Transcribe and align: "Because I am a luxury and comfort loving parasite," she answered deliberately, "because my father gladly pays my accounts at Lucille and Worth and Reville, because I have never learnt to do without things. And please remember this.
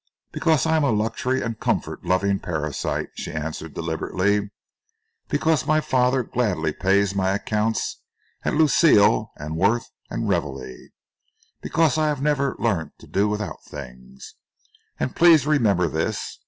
"Because 0.31 0.65
I 0.65 0.77
am 0.77 0.83
a 0.83 0.89
luxury 0.89 1.43
and 1.43 1.59
comfort 1.59 2.03
loving 2.03 2.39
parasite," 2.39 3.09
she 3.13 3.31
answered 3.31 3.75
deliberately, 3.75 4.49
"because 5.27 5.67
my 5.67 5.79
father 5.79 6.23
gladly 6.23 6.73
pays 6.73 7.13
my 7.13 7.35
accounts 7.35 8.01
at 8.43 8.55
Lucille 8.55 9.31
and 9.35 9.55
Worth 9.57 9.91
and 10.09 10.27
Reville, 10.27 10.63
because 11.61 11.99
I 11.99 12.07
have 12.07 12.19
never 12.19 12.55
learnt 12.57 12.97
to 12.97 13.05
do 13.05 13.29
without 13.29 13.63
things. 13.63 14.33
And 14.99 15.15
please 15.15 15.45
remember 15.45 15.87
this. 15.87 16.39